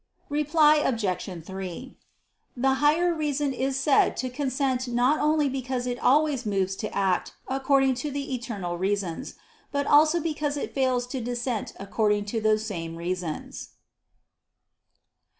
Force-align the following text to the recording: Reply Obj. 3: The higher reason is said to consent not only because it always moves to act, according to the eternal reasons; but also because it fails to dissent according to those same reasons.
Reply 0.29 0.77
Obj. 0.77 1.43
3: 1.45 1.95
The 2.57 2.73
higher 2.81 3.13
reason 3.13 3.53
is 3.53 3.79
said 3.79 4.17
to 4.17 4.31
consent 4.31 4.87
not 4.87 5.19
only 5.19 5.47
because 5.47 5.85
it 5.85 5.99
always 5.99 6.43
moves 6.43 6.75
to 6.77 6.91
act, 6.91 7.35
according 7.47 7.93
to 8.01 8.09
the 8.09 8.33
eternal 8.33 8.79
reasons; 8.79 9.35
but 9.71 9.85
also 9.85 10.19
because 10.19 10.57
it 10.57 10.73
fails 10.73 11.05
to 11.05 11.21
dissent 11.21 11.73
according 11.79 12.25
to 12.33 12.41
those 12.41 12.65
same 12.65 12.95
reasons. 12.95 13.73